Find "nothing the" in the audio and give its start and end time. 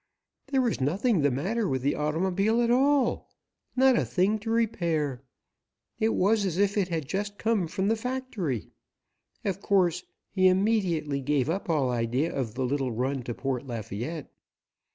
0.81-1.29